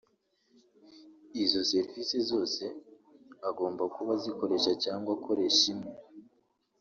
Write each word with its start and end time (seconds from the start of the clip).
izo 1.43 1.61
serivise 1.71 2.17
zose 2.29 2.63
agomba 3.49 3.83
kuba 3.95 4.11
azikoresha 4.19 4.71
cyangwa 4.83 5.09
akoresha 5.17 5.63
imwe 5.73 5.93